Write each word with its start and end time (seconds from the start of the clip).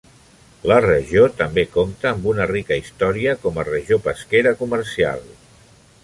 La 0.69 0.77
regió 0.83 1.25
també 1.41 1.65
compta 1.75 2.09
amb 2.11 2.25
una 2.31 2.47
rica 2.51 2.77
història 2.83 3.35
com 3.43 3.59
a 3.61 3.65
regió 3.69 3.99
pesquera 4.07 4.55
comercial. 4.63 5.21